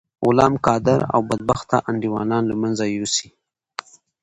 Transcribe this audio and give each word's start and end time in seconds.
غلام 0.25 0.53
قادر 0.65 0.99
او 1.13 1.19
بدبخته 1.29 1.77
انډيوالان 1.89 2.43
له 2.47 2.55
منځه 2.61 2.83
یوسی. 2.95 3.27